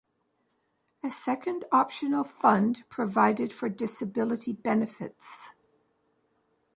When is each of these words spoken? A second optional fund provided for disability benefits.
A 1.03 1.11
second 1.11 1.65
optional 1.71 2.23
fund 2.23 2.83
provided 2.89 3.53
for 3.53 3.69
disability 3.69 4.51
benefits. 4.51 5.53